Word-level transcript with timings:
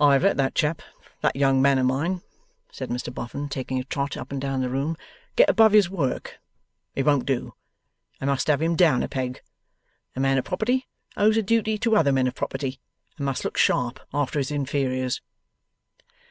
'I 0.00 0.14
have 0.14 0.22
let 0.22 0.38
that 0.38 0.54
chap, 0.54 0.80
that 1.20 1.36
young 1.36 1.60
man 1.60 1.76
of 1.78 1.84
mine,' 1.84 2.22
said 2.72 2.88
Mr 2.88 3.12
Boffin, 3.12 3.46
taking 3.46 3.78
a 3.78 3.84
trot 3.84 4.16
up 4.16 4.32
and 4.32 4.40
down 4.40 4.62
the 4.62 4.70
room, 4.70 4.96
'get 5.36 5.50
above 5.50 5.72
his 5.72 5.90
work. 5.90 6.38
It 6.94 7.04
won't 7.04 7.26
do. 7.26 7.52
I 8.22 8.24
must 8.24 8.46
have 8.46 8.62
him 8.62 8.74
down 8.74 9.02
a 9.02 9.06
peg. 9.08 9.42
A 10.16 10.20
man 10.20 10.38
of 10.38 10.46
property 10.46 10.88
owes 11.14 11.36
a 11.36 11.42
duty 11.42 11.76
to 11.76 11.94
other 11.94 12.10
men 12.10 12.26
of 12.26 12.34
property, 12.34 12.80
and 13.18 13.26
must 13.26 13.44
look 13.44 13.58
sharp 13.58 14.00
after 14.14 14.38
his 14.38 14.50
inferiors. 14.50 15.20